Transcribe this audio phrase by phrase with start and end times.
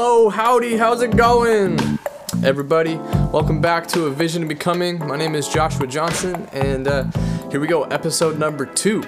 [0.00, 1.76] Hello, howdy, how's it going?
[2.44, 2.94] Everybody,
[3.32, 5.00] welcome back to A Vision of Becoming.
[5.00, 7.02] My name is Joshua Johnson, and uh,
[7.50, 9.02] here we go, episode number two.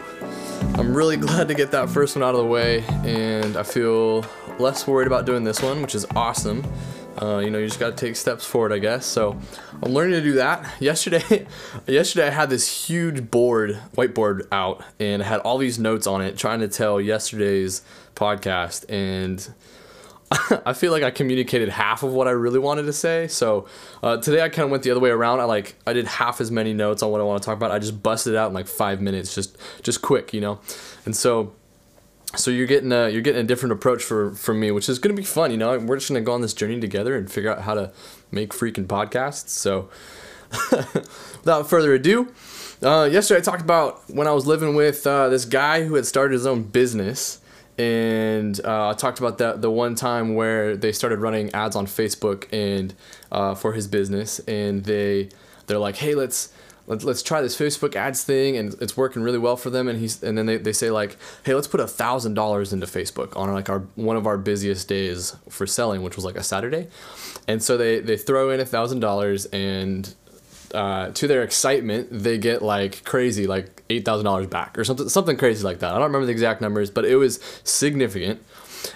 [0.75, 4.27] I'm really glad to get that first one out of the way, and I feel
[4.59, 6.67] less worried about doing this one, which is awesome.
[7.23, 9.07] Uh, you know, you just got to take steps forward, I guess.
[9.07, 9.39] So
[9.81, 10.69] I'm learning to do that.
[10.81, 11.47] Yesterday,
[11.87, 16.21] yesterday I had this huge board, whiteboard out, and I had all these notes on
[16.21, 17.83] it, trying to tell yesterday's
[18.17, 19.55] podcast, and
[20.65, 23.27] I feel like I communicated half of what I really wanted to say.
[23.27, 23.67] So
[24.03, 25.41] uh, today I kind of went the other way around.
[25.41, 27.73] I like I did half as many notes on what I want to talk about.
[27.73, 30.61] I just busted it out in like five minutes, just just quick, you know.
[31.05, 31.53] And so
[32.37, 35.15] so you're getting a you're getting a different approach for from me, which is gonna
[35.15, 35.51] be fun.
[35.51, 37.93] You know, we're just gonna go on this journey together and figure out how to
[38.31, 39.49] make freaking podcasts.
[39.49, 39.89] So
[40.71, 42.33] without further ado.
[42.83, 46.07] Uh, yesterday I talked about when I was living with uh, this guy who had
[46.07, 47.40] started his own business
[47.81, 51.87] and uh, I talked about that the one time where they started running ads on
[51.87, 52.93] Facebook and
[53.33, 55.31] uh, for his business, and they
[55.67, 56.53] they're like, hey, let's
[56.87, 59.89] let's, let's try this Facebook ads thing, and it's working really well for them.
[59.89, 62.85] And he's and then they, they say like, hey, let's put a thousand dollars into
[62.85, 66.43] Facebook on like our one of our busiest days for selling, which was like a
[66.43, 66.89] Saturday,
[67.49, 70.15] and so they they throw in a thousand dollars and
[70.75, 75.09] uh, to their excitement, they get like crazy, like eight thousand dollars back or something,
[75.09, 75.91] something crazy like that.
[75.91, 78.43] I don't remember the exact numbers, but it was significant.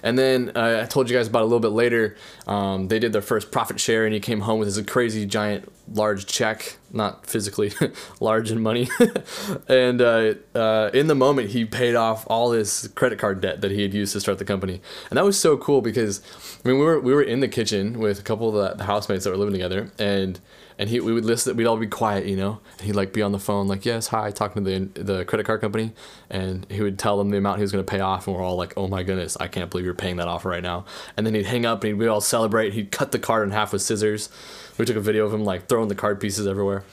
[0.03, 2.17] And then uh, I told you guys about a little bit later.
[2.47, 5.71] Um, they did their first profit share, and he came home with his crazy giant
[5.93, 7.73] large check, not physically
[8.21, 8.89] large in money.
[9.69, 13.71] and uh, uh, in the moment, he paid off all his credit card debt that
[13.71, 16.23] he had used to start the company, and that was so cool because
[16.65, 18.85] I mean we were we were in the kitchen with a couple of the, the
[18.85, 20.41] housemates that were living together, and
[20.79, 22.61] and he we would listen we'd all be quiet you know?
[22.79, 25.47] And he'd like be on the phone like yes hi talking to the the credit
[25.47, 25.93] card company
[26.31, 28.43] and he would tell them the amount he was going to pay off and we're
[28.43, 30.85] all like oh my goodness i can't believe you're paying that off right now.
[31.17, 32.73] And then he'd hang up and we'd all celebrate.
[32.73, 34.29] He'd cut the card in half with scissors.
[34.79, 36.85] We took a video of him like throwing the card pieces everywhere.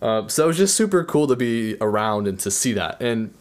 [0.00, 3.00] Uh, so it was just super cool to be around and to see that.
[3.02, 3.34] And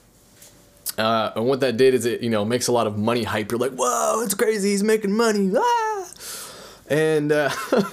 [0.98, 3.52] uh, and what that did is it you know makes a lot of money hype.
[3.52, 6.10] You're like whoa it's crazy he's making money ah!
[6.90, 7.52] and uh,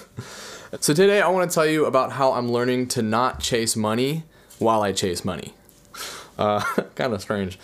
[0.81, 4.25] So today I want to tell you about how I'm learning to not chase money
[4.59, 5.55] while I chase money.
[6.37, 6.61] Uh,
[6.97, 7.59] kind of strange,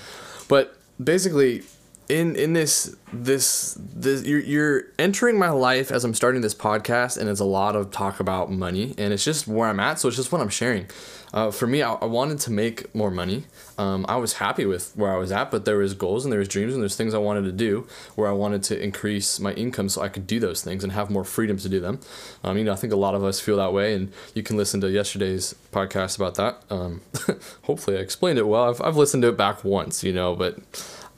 [0.48, 1.62] but basically,
[2.10, 7.16] in in this this this you're you're entering my life as I'm starting this podcast,
[7.16, 10.00] and it's a lot of talk about money, and it's just where I'm at.
[10.00, 10.88] So it's just what I'm sharing
[11.32, 13.44] uh, for me, I, I, wanted to make more money.
[13.78, 16.40] Um, I was happy with where I was at, but there was goals and there
[16.40, 19.52] was dreams and there's things I wanted to do where I wanted to increase my
[19.52, 22.00] income so I could do those things and have more freedom to do them.
[22.42, 24.56] Um, you know, I think a lot of us feel that way, and you can
[24.56, 26.62] listen to yesterday's podcast about that.
[26.68, 27.02] Um,
[27.62, 28.68] hopefully, I explained it well.
[28.68, 30.58] I've, I've listened to it back once, you know, but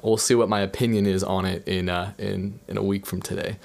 [0.03, 3.23] we'll see what my opinion is on it in uh, in in a week from
[3.23, 3.57] today.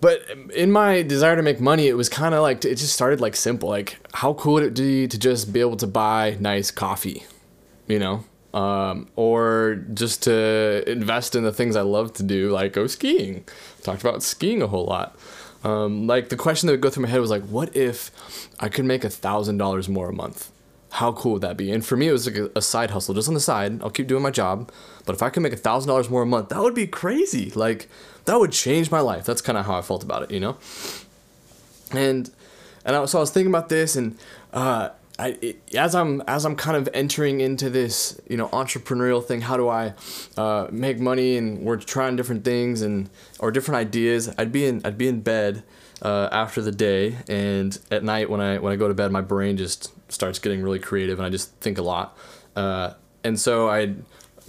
[0.00, 0.22] But
[0.54, 3.36] in my desire to make money, it was kind of like it just started like
[3.36, 3.68] simple.
[3.68, 7.24] Like, how cool would it be to just be able to buy nice coffee,
[7.86, 8.24] you know,
[8.54, 13.44] um, or just to invest in the things I love to do, like go skiing.
[13.82, 15.18] Talked about skiing a whole lot.
[15.62, 18.10] Um, like the question that would go through my head was like, what if
[18.58, 20.49] I could make a thousand dollars more a month?
[20.92, 21.70] How cool would that be?
[21.70, 23.80] And for me, it was like a, side hustle, just on the side.
[23.82, 24.72] I'll keep doing my job,
[25.06, 27.50] but if I could make a thousand dollars more a month, that would be crazy.
[27.50, 27.88] Like
[28.24, 29.24] that would change my life.
[29.24, 30.56] That's kind of how I felt about it, you know.
[31.92, 32.30] And
[32.84, 34.16] and I, so I was thinking about this, and
[34.52, 34.90] uh,
[35.20, 39.42] I it, as I'm as I'm kind of entering into this, you know, entrepreneurial thing.
[39.42, 39.92] How do I
[40.36, 41.36] uh, make money?
[41.36, 44.32] And we're trying different things and or different ideas.
[44.38, 45.62] I'd be in I'd be in bed.
[46.02, 49.20] Uh, after the day and at night when I when I go to bed my
[49.20, 52.16] brain just starts getting really creative and I just think a lot
[52.56, 53.96] uh, and so I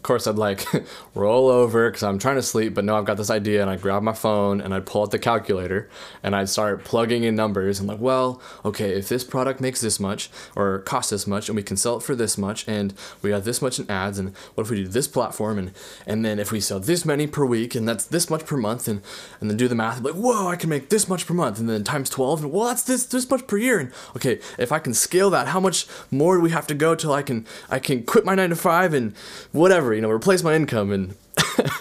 [0.02, 0.66] of course, I'd like
[1.14, 3.84] roll over because I'm trying to sleep, but no, I've got this idea, and I'd
[3.84, 5.88] grab my phone and I'd pull out the calculator
[6.24, 7.80] and I'd start plugging in numbers.
[7.80, 11.56] I'm like, well, okay, if this product makes this much or costs this much, and
[11.56, 14.36] we can sell it for this much, and we have this much in ads, and
[14.56, 15.72] what if we do this platform, and
[16.08, 18.88] and then if we sell this many per week, and that's this much per month,
[18.88, 19.04] and
[19.40, 21.70] and then do the math, like, whoa, I can make this much per month, and
[21.70, 24.80] then times twelve, and well, that's this this much per year, and okay, if I
[24.80, 27.78] can scale that, how much more do we have to go till I can I
[27.78, 29.16] can quit my nine to five and
[29.52, 30.91] whatever whatever, you know, replace my income.
[30.91, 31.16] And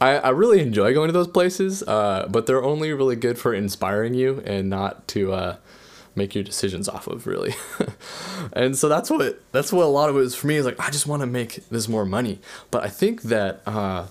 [0.00, 3.54] I, I really enjoy going to those places, uh, but they're only really good for
[3.54, 5.56] inspiring you and not to uh,
[6.14, 7.54] make your decisions off of, really.
[8.52, 10.56] and so that's what that's what a lot of it is for me.
[10.56, 12.40] Is like I just want to make this more money,
[12.70, 13.60] but I think that.
[13.66, 14.06] Uh,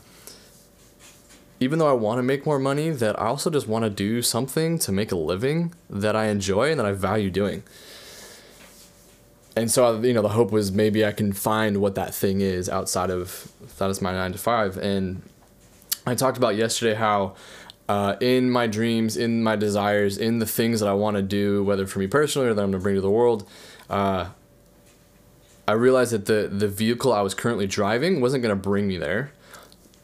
[1.61, 4.21] even though I want to make more money, that I also just want to do
[4.21, 7.63] something to make a living that I enjoy and that I value doing
[9.59, 12.69] and so you know the hope was maybe I can find what that thing is
[12.69, 15.21] outside of that is my nine to five and
[16.05, 17.35] I talked about yesterday how
[17.89, 21.63] uh, in my dreams, in my desires, in the things that I want to do,
[21.63, 23.49] whether for me personally or that I'm going to bring to the world,
[23.89, 24.29] uh,
[25.67, 28.97] I realized that the, the vehicle I was currently driving wasn't going to bring me
[28.97, 29.31] there,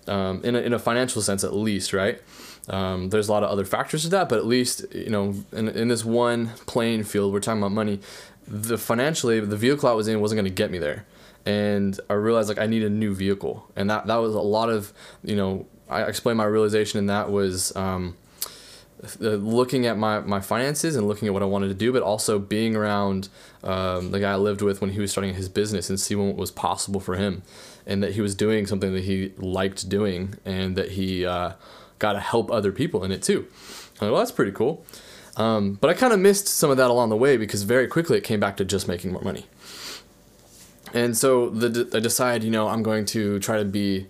[0.07, 2.19] um, in, a, in a financial sense at least, right?
[2.67, 5.67] Um, there's a lot of other factors to that, but at least, you know, in,
[5.69, 7.99] in this one playing field, we're talking about money,
[8.47, 11.05] the financially, the vehicle I was in wasn't going to get me there.
[11.45, 13.69] And I realized like I need a new vehicle.
[13.75, 14.93] And that, that was a lot of,
[15.23, 18.17] you know, I explained my realization in that was um,
[19.19, 22.39] looking at my, my finances and looking at what I wanted to do, but also
[22.39, 23.29] being around
[23.63, 26.37] um, the guy I lived with when he was starting his business and seeing what
[26.37, 27.43] was possible for him,
[27.85, 31.53] and that he was doing something that he liked doing, and that he uh,
[31.99, 33.47] got to help other people in it too.
[34.01, 34.83] I'm like, well, that's pretty cool.
[35.37, 38.17] Um, but I kind of missed some of that along the way because very quickly
[38.17, 39.45] it came back to just making more money.
[40.93, 44.07] And so the, I decided, you know, I'm going to try to be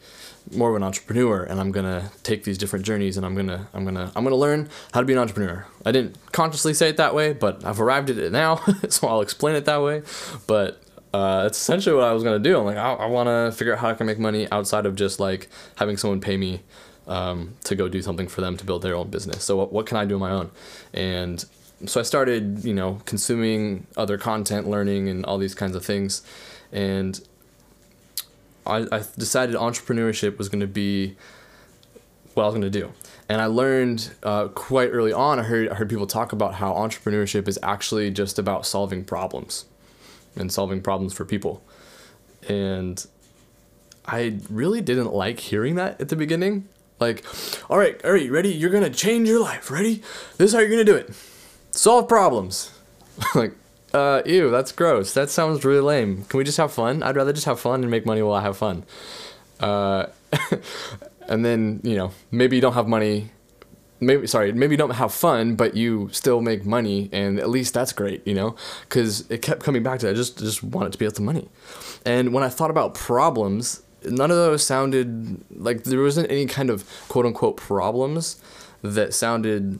[0.54, 3.84] more of an entrepreneur and I'm gonna take these different journeys and I'm gonna I'm
[3.84, 5.66] gonna I'm gonna learn how to be an entrepreneur.
[5.86, 8.58] I didn't consciously say it that way, but I've arrived at it now,
[8.90, 10.04] so I'll explain it that way.
[10.48, 10.82] But
[11.14, 12.60] uh, that's essentially what I was gonna do.
[12.60, 14.96] I'm like I, I want to figure out how I can make money outside of
[14.96, 16.62] just like having someone pay me
[17.08, 19.44] um, to go do something for them to build their own business.
[19.44, 20.52] So what, what can I do on my own?
[20.94, 21.46] And
[21.86, 26.22] so I started, you know, consuming other content, learning, and all these kinds of things,
[26.72, 27.20] and
[28.66, 31.16] I, I decided entrepreneurship was going to be
[32.34, 32.92] what I was going to do.
[33.30, 36.74] And I learned uh, quite early on, I heard, I heard people talk about how
[36.74, 39.66] entrepreneurship is actually just about solving problems
[40.36, 41.64] and solving problems for people.
[42.48, 43.06] And
[44.06, 46.68] I really didn't like hearing that at the beginning.
[47.00, 47.26] Like,
[47.70, 48.50] all right, all right, ready?
[48.50, 49.70] You're to change your life.
[49.70, 50.02] Ready?
[50.38, 51.14] This is how you're to do it
[51.76, 52.72] solve problems.
[53.36, 53.54] like,
[53.94, 55.14] uh, ew, that's gross.
[55.14, 56.24] That sounds really lame.
[56.26, 57.04] Can we just have fun?
[57.04, 58.84] I'd rather just have fun and make money while I have fun.
[59.60, 60.08] Uh,
[61.28, 63.32] and then, you know, maybe you don't have money.
[64.02, 67.74] Maybe, sorry, maybe you don't have fun, but you still make money, and at least
[67.74, 68.58] that's great, you know?
[68.82, 71.48] Because it kept coming back to I just, just wanted to be able to money.
[72.06, 76.70] And when I thought about problems, none of those sounded like there wasn't any kind
[76.70, 78.42] of quote unquote problems
[78.82, 79.80] that sounded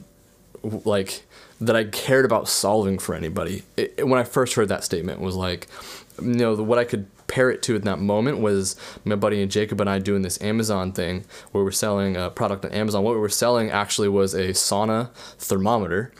[0.62, 1.24] like
[1.60, 3.62] that I cared about solving for anybody.
[3.76, 5.68] It, it, when I first heard that statement was like,
[6.20, 9.50] you know, what I could pair it to in that moment was my buddy and
[9.50, 13.02] Jacob and I doing this Amazon thing where we're selling a product on Amazon.
[13.02, 16.12] What we were selling actually was a sauna thermometer,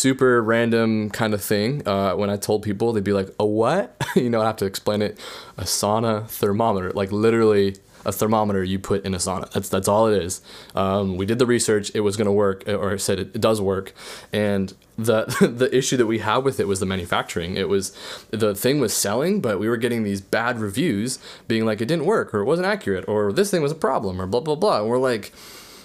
[0.00, 1.86] super random kind of thing.
[1.86, 4.66] Uh, when I told people, they'd be like, "A what?" you know, I have to
[4.66, 5.18] explain it.
[5.56, 9.50] A sauna thermometer, like literally a thermometer you put in a sauna.
[9.50, 10.40] That's that's all it is.
[10.74, 13.60] Um, we did the research; it was going to work, or said it, it does
[13.60, 13.92] work.
[14.32, 15.24] And the
[15.54, 17.56] the issue that we had with it was the manufacturing.
[17.56, 17.96] It was
[18.30, 22.06] the thing was selling, but we were getting these bad reviews, being like it didn't
[22.06, 24.80] work, or it wasn't accurate, or this thing was a problem, or blah blah blah.
[24.80, 25.32] And we're like,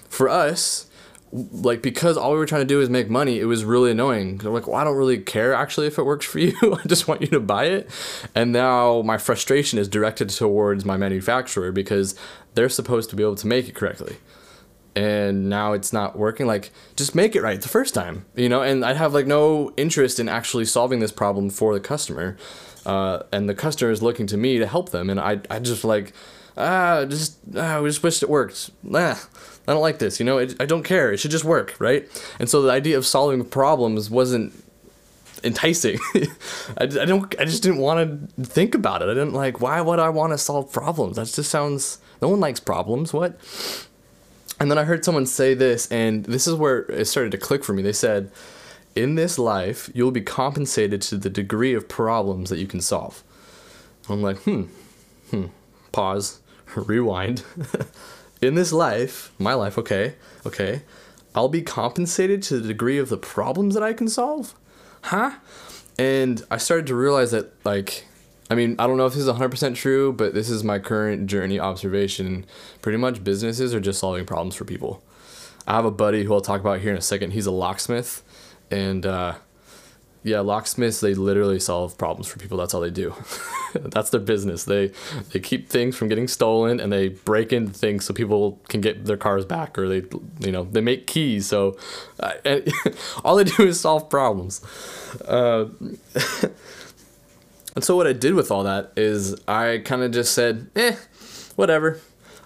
[0.09, 0.87] for us,
[1.35, 4.37] like because all we were trying to do is make money, it was really annoying.
[4.37, 6.55] They're like, well, I don't really care actually if it works for you.
[6.61, 7.89] I just want you to buy it.
[8.33, 12.15] And now my frustration is directed towards my manufacturer because
[12.53, 14.17] they're supposed to be able to make it correctly.
[14.95, 16.45] And now it's not working.
[16.45, 18.61] Like, just make it right the first time, you know.
[18.61, 22.37] And I have like no interest in actually solving this problem for the customer,
[22.85, 25.09] uh, and the customer is looking to me to help them.
[25.09, 26.13] And I, I just like,
[26.55, 28.71] ah, just ah, we just wished it worked.
[28.93, 29.27] Ah
[29.67, 30.19] I don't like this.
[30.19, 31.11] You know, it, I don't care.
[31.11, 32.07] It should just work, right?
[32.39, 34.53] And so the idea of solving problems wasn't
[35.43, 35.99] enticing.
[36.77, 37.33] I, I don't.
[37.39, 39.05] I just didn't want to think about it.
[39.05, 39.61] I didn't like.
[39.61, 41.17] Why would I want to solve problems?
[41.17, 41.99] That just sounds.
[42.21, 43.13] No one likes problems.
[43.13, 43.39] What?
[44.59, 47.63] And then I heard someone say this, and this is where it started to click
[47.63, 47.81] for me.
[47.81, 48.31] They said,
[48.95, 53.23] "In this life, you'll be compensated to the degree of problems that you can solve."
[54.09, 54.63] I'm like, hmm,
[55.31, 55.45] hmm.
[55.91, 56.39] Pause.
[56.75, 57.43] Rewind.
[58.45, 60.83] in this life, my life, okay, okay,
[61.33, 64.55] I'll be compensated to the degree of the problems that I can solve?
[65.03, 65.33] Huh?
[65.97, 68.05] And I started to realize that, like,
[68.49, 71.27] I mean, I don't know if this is 100% true, but this is my current
[71.27, 72.45] journey observation.
[72.81, 75.03] Pretty much businesses are just solving problems for people.
[75.67, 77.31] I have a buddy who I'll talk about here in a second.
[77.31, 78.23] He's a locksmith.
[78.69, 79.35] And uh,
[80.25, 82.57] yeah, locksmiths, they literally solve problems for people.
[82.57, 83.13] That's all they do.
[83.75, 84.63] That's their business.
[84.63, 84.91] They
[85.31, 89.05] they keep things from getting stolen and they break into things so people can get
[89.05, 90.07] their cars back or they
[90.39, 91.45] you know, they make keys.
[91.45, 91.77] So
[92.19, 92.31] uh,
[93.23, 94.63] all they do is solve problems.
[95.25, 95.67] Uh,
[97.75, 100.95] and so what I did with all that is I kind of just said, "Eh,
[101.55, 101.99] whatever."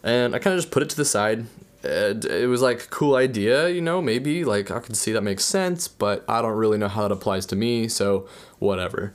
[0.03, 1.45] And I kind of just put it to the side
[1.83, 5.88] it, was like cool idea, you know, maybe like I can see that makes sense,
[5.88, 8.27] but I don't really know how that applies to me, so
[8.59, 9.13] whatever.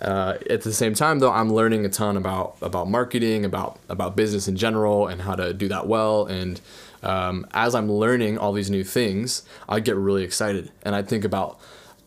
[0.00, 4.14] Uh, at the same time, though, I'm learning a ton about about marketing, about about
[4.14, 6.26] business in general, and how to do that well.
[6.26, 6.60] And
[7.02, 11.24] um, as I'm learning all these new things, I get really excited and I think
[11.24, 11.58] about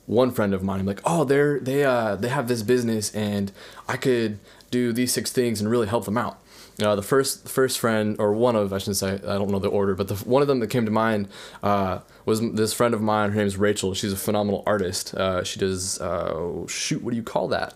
[0.05, 0.79] one friend of mine.
[0.79, 3.51] I'm like, oh, they're they uh they have this business and
[3.87, 4.39] I could
[4.71, 6.39] do these six things and really help them out.
[6.81, 9.69] Uh, the first first friend or one of I shouldn't say I don't know the
[9.69, 11.27] order, but the one of them that came to mind
[11.61, 13.31] uh, was this friend of mine.
[13.31, 13.93] Her name is Rachel.
[13.93, 15.13] She's a phenomenal artist.
[15.13, 17.03] Uh, she does uh, shoot.
[17.03, 17.73] What do you call that?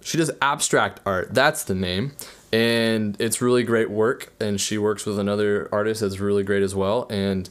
[0.00, 1.32] She does abstract art.
[1.32, 2.12] That's the name,
[2.52, 4.32] and it's really great work.
[4.40, 7.06] And she works with another artist that's really great as well.
[7.10, 7.48] And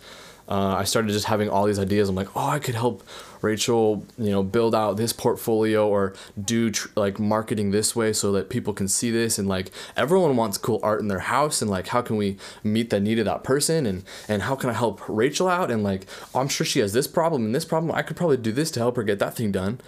[0.47, 2.09] uh, I started just having all these ideas.
[2.09, 3.03] I'm like, oh, I could help
[3.43, 8.31] Rachel, you know, build out this portfolio or do tr- like marketing this way so
[8.31, 11.69] that people can see this and like everyone wants cool art in their house and
[11.69, 14.73] like how can we meet the need of that person and and how can I
[14.73, 17.91] help Rachel out and like oh, I'm sure she has this problem and this problem
[17.91, 19.81] I could probably do this to help her get that thing done.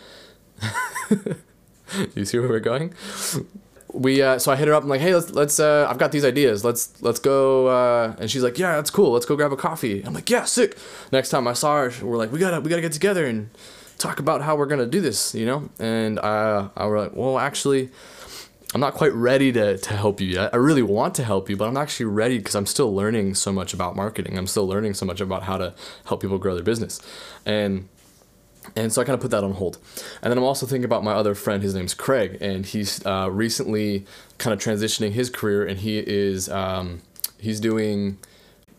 [2.16, 2.94] you see where we're going?
[3.96, 4.84] We uh, so I hit her up.
[4.84, 6.64] I'm like, hey, let's let's uh, I've got these ideas.
[6.64, 7.68] Let's let's go.
[7.68, 9.12] Uh, and she's like, yeah, that's cool.
[9.12, 10.02] Let's go grab a coffee.
[10.04, 10.78] I'm like, yeah, sick.
[11.12, 13.50] Next time I saw her, we're like, we gotta we gotta get together and
[13.98, 15.70] talk about how we're gonna do this, you know.
[15.80, 17.90] And I I was like, well, actually.
[18.74, 20.54] I'm not quite ready to, to help you yet.
[20.54, 23.54] I really want to help you, but I'm actually ready because I'm still learning so
[23.54, 24.38] much about marketing.
[24.38, 25.74] I'm still learning so much about how to
[26.04, 27.00] help people grow their business.
[27.46, 27.88] And
[28.76, 29.78] and so I kind of put that on hold.
[30.22, 31.62] And then I'm also thinking about my other friend.
[31.62, 34.06] His name's Craig, and he's uh, recently
[34.38, 37.02] kind of transitioning his career, and he is um,
[37.40, 38.18] he's doing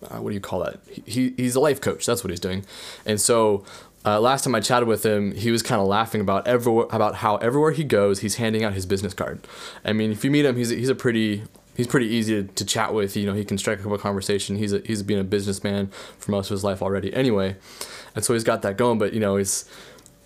[0.02, 0.80] uh, what do you call that?
[1.06, 2.06] He, he's a life coach.
[2.06, 2.64] That's what he's doing.
[3.04, 3.64] And so
[4.04, 7.16] uh, last time I chatted with him, he was kind of laughing about everywhere about
[7.16, 9.46] how everywhere he goes, he's handing out his business card.
[9.84, 11.42] I mean, if you meet him, he's he's a pretty
[11.76, 13.16] he's pretty easy to, to chat with.
[13.16, 14.56] You know, he can strike up a conversation.
[14.56, 15.88] He's a, he's been a businessman
[16.18, 17.56] for most of his life already, anyway,
[18.16, 18.98] and so he's got that going.
[18.98, 19.70] But you know, he's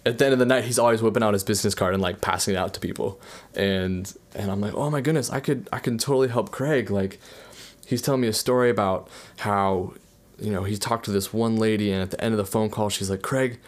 [0.07, 2.23] at the end of the night, he's always whipping out his business card and like
[2.23, 3.21] passing it out to people,
[3.55, 6.91] and and I'm like, oh my goodness, I could I can totally help Craig.
[6.91, 7.21] Like,
[7.87, 9.93] he's telling me a story about how,
[10.39, 12.71] you know, he talked to this one lady, and at the end of the phone
[12.71, 13.59] call, she's like, Craig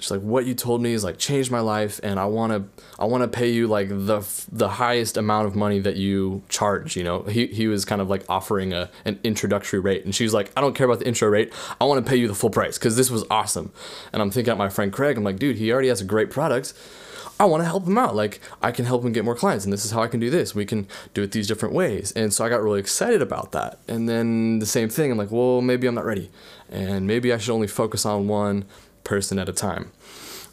[0.00, 2.84] she's like what you told me is like changed my life and i want to
[2.98, 6.96] i want to pay you like the the highest amount of money that you charge
[6.96, 10.24] you know he, he was kind of like offering a an introductory rate and she
[10.24, 12.34] was like i don't care about the intro rate i want to pay you the
[12.34, 13.72] full price because this was awesome
[14.12, 16.30] and i'm thinking at my friend craig i'm like dude he already has a great
[16.30, 16.74] product
[17.40, 18.16] I want to help him out.
[18.16, 20.28] Like, I can help him get more clients, and this is how I can do
[20.28, 20.54] this.
[20.54, 22.12] We can do it these different ways.
[22.12, 23.78] And so I got really excited about that.
[23.86, 26.30] And then the same thing, I'm like, well, maybe I'm not ready.
[26.68, 28.64] And maybe I should only focus on one
[29.08, 29.90] person at a time.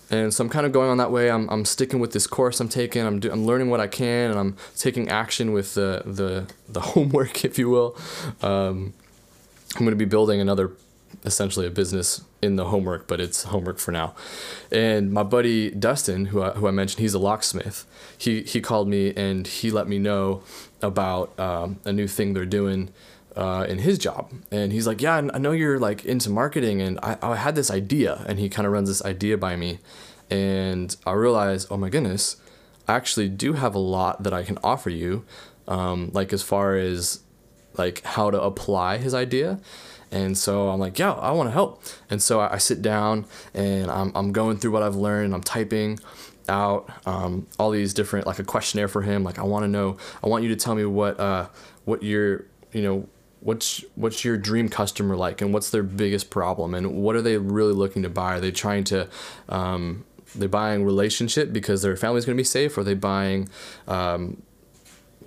[0.10, 1.30] And so I'm kind of going on that way.
[1.30, 3.06] I'm, I'm sticking with this course I'm taking.
[3.06, 6.82] I'm, do, I'm learning what I can, and I'm taking action with the, the, the
[6.94, 7.98] homework, if you will.
[8.42, 8.94] Um,
[9.76, 10.72] I'm going to be building another,
[11.26, 14.16] essentially a business in the homework, but it's homework for now.
[14.72, 17.86] And my buddy Dustin, who I, who I mentioned, he's a locksmith.
[18.18, 20.44] He, he called me and he let me know
[20.82, 22.94] about um, a new thing they're doing
[23.36, 24.32] uh, in his job.
[24.52, 27.70] And he's like, Yeah, I know you're like into marketing, and I, I had this
[27.70, 28.24] idea.
[28.28, 29.80] And he kind of runs this idea by me.
[30.30, 32.38] And I realized, oh my goodness,
[32.88, 35.24] I actually do have a lot that I can offer you,
[35.68, 37.20] um, like as far as
[37.78, 39.60] like how to apply his idea.
[40.12, 41.84] And so I'm like, yeah, I want to help.
[42.10, 45.34] And so I, I, sit down and I'm, I'm going through what I've learned.
[45.34, 46.00] I'm typing
[46.48, 49.24] out um, all these different, like a questionnaire for him.
[49.24, 51.48] Like I want to know, I want you to tell me what, uh,
[51.86, 53.08] what your, you know,
[53.46, 57.38] what's what's your dream customer like and what's their biggest problem and what are they
[57.38, 58.38] really looking to buy?
[58.38, 59.08] Are they trying to
[59.48, 63.48] um, they're buying relationship because their family's going to be safe or are they buying
[63.88, 64.42] um,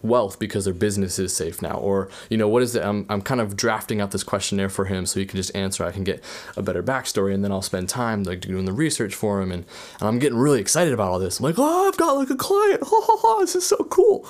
[0.03, 1.77] wealth because their business is safe now?
[1.77, 4.87] Or you know what is it I'm, I'm kind of drafting out this questionnaire for
[4.87, 5.85] him so he can just answer.
[5.85, 6.21] I can get
[6.57, 9.65] a better backstory and then i'll spend time like doing the research for him and,
[10.01, 11.39] and i'm getting really excited about all this.
[11.39, 12.83] I'm like oh i've got like a client.
[12.85, 14.29] Haha this is so cool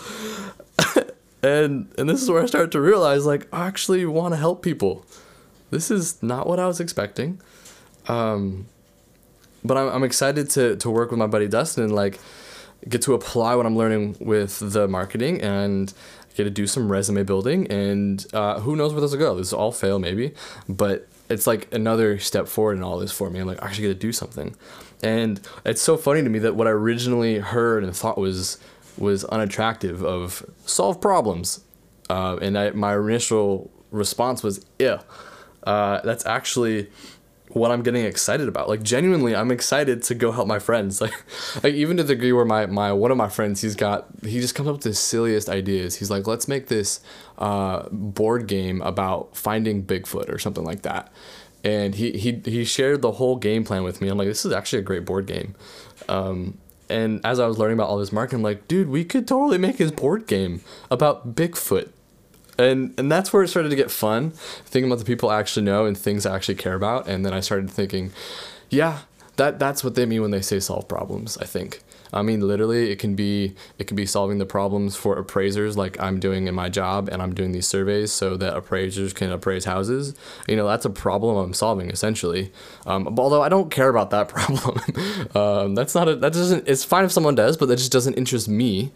[1.42, 4.62] and and this is where I start to realize like I actually want to help
[4.62, 5.04] people.
[5.70, 7.40] This is not what I was expecting,
[8.06, 8.66] um,
[9.64, 12.18] but I'm I'm excited to to work with my buddy Dustin and like
[12.88, 15.92] get to apply what I'm learning with the marketing and
[16.36, 19.36] get to do some resume building and uh, who knows where this will go.
[19.36, 20.32] This will all fail maybe,
[20.68, 23.40] but it's like another step forward in all this for me.
[23.40, 24.56] I'm like I actually get to do something,
[25.02, 28.58] and it's so funny to me that what I originally heard and thought was
[28.98, 31.64] was unattractive of solve problems.
[32.10, 35.02] Uh, and I, my initial response was, yeah,
[35.64, 36.88] uh, that's actually
[37.50, 38.68] what I'm getting excited about.
[38.68, 41.00] Like genuinely, I'm excited to go help my friends.
[41.08, 41.14] Like,
[41.62, 44.40] like even to the degree where my, my one of my friends, he's got he
[44.40, 45.96] just comes up with the silliest ideas.
[45.96, 47.00] He's like, let's make this
[47.38, 51.12] uh, board game about finding Bigfoot or something like that.
[51.64, 54.08] And he, he he shared the whole game plan with me.
[54.08, 55.54] I'm like, this is actually a great board game.
[56.08, 56.58] Um,
[56.90, 59.58] and as I was learning about all this marketing, I'm like, dude, we could totally
[59.58, 61.90] make his board game about Bigfoot.
[62.58, 64.30] and and that's where it started to get fun,
[64.66, 67.06] thinking about the people I actually know and things I actually care about.
[67.08, 68.12] And then I started thinking,
[68.70, 69.00] yeah,
[69.36, 71.38] that that's what they mean when they say solve problems.
[71.38, 71.80] I think.
[72.12, 76.00] I mean, literally, it can be it can be solving the problems for appraisers, like
[76.00, 79.64] I'm doing in my job, and I'm doing these surveys so that appraisers can appraise
[79.64, 80.14] houses.
[80.46, 82.52] You know, that's a problem I'm solving essentially.
[82.86, 84.80] Um, although I don't care about that problem.
[85.34, 86.68] um, that's not a that doesn't.
[86.68, 88.92] It's fine if someone does, but that just doesn't interest me.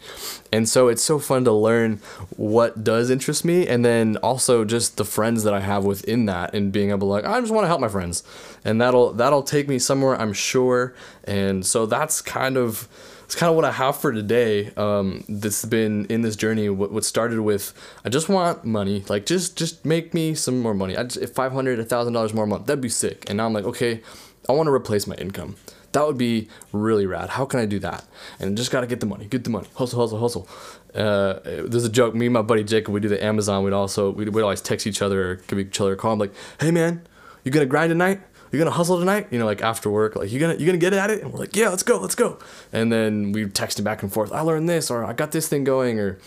[0.51, 1.99] And so it's so fun to learn
[2.37, 6.53] what does interest me, and then also just the friends that I have within that,
[6.53, 8.23] and being able to like, I just want to help my friends,
[8.65, 10.93] and that'll that'll take me somewhere I'm sure.
[11.23, 12.87] And so that's kind of
[13.25, 14.71] it's kind of what I have for today.
[14.77, 16.69] Um, has been in this journey.
[16.69, 17.73] What, what started with
[18.05, 20.95] I just want money, like just just make me some more money.
[20.95, 23.25] I just, if five hundred, a thousand dollars more a month, that'd be sick.
[23.29, 24.01] And now I'm like, okay,
[24.47, 25.55] I want to replace my income.
[25.93, 27.29] That would be really rad.
[27.29, 28.03] How can I do that?
[28.39, 30.47] And just gotta get the money, get the money, hustle, hustle, hustle.
[30.93, 32.13] Uh, there's a joke.
[32.15, 33.63] Me and my buddy Jacob, we do the Amazon.
[33.63, 36.13] We'd also we'd, we'd always text each other or give each other a call.
[36.13, 37.07] I'm like, hey man,
[37.43, 38.21] you gonna grind tonight?
[38.53, 39.27] You gonna hustle tonight?
[39.31, 41.23] You know, like after work, like you gonna you gonna get at it?
[41.23, 42.37] And we're like, yeah, let's go, let's go.
[42.71, 44.31] And then we texted back and forth.
[44.31, 46.19] I learned this, or I got this thing going, or.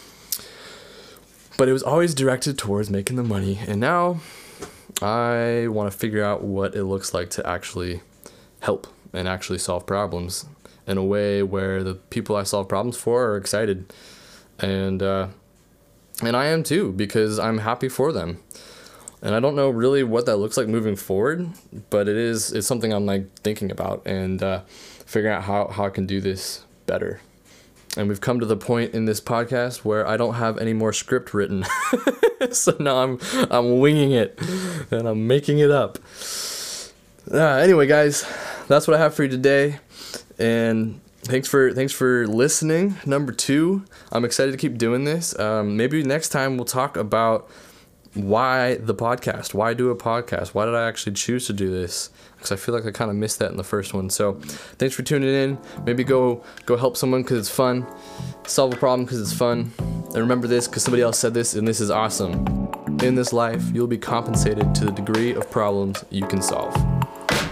[1.56, 4.20] But it was always directed towards making the money, and now
[5.00, 8.02] I want to figure out what it looks like to actually
[8.60, 10.44] help and actually solve problems
[10.86, 13.90] in a way where the people I solve problems for are excited,
[14.58, 15.28] and uh,
[16.22, 18.42] and I am too because I'm happy for them
[19.26, 21.48] and I don't know really what that looks like moving forward,
[21.90, 24.60] but it is it's something I'm like thinking about and uh,
[25.04, 27.20] figuring out how how I can do this better.
[27.96, 30.92] And we've come to the point in this podcast where I don't have any more
[30.92, 31.66] script written,
[32.52, 33.18] so now I'm
[33.50, 34.38] I'm winging it
[34.92, 35.98] and I'm making it up.
[37.28, 38.24] Uh, anyway, guys,
[38.68, 39.80] that's what I have for you today,
[40.38, 42.94] and thanks for thanks for listening.
[43.04, 45.36] Number two, I'm excited to keep doing this.
[45.36, 47.50] Um, maybe next time we'll talk about
[48.16, 49.54] why the podcast?
[49.54, 50.48] Why do a podcast?
[50.48, 52.10] Why did I actually choose to do this?
[52.36, 54.10] Because I feel like I kind of missed that in the first one.
[54.10, 54.34] So,
[54.78, 55.58] thanks for tuning in.
[55.84, 57.86] Maybe go go help someone because it's fun.
[58.46, 59.72] Solve a problem because it's fun.
[59.78, 62.46] And remember this because somebody else said this, and this is awesome.
[63.02, 66.74] In this life, you'll be compensated to the degree of problems you can solve.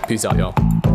[0.08, 0.93] Peace out, y'all.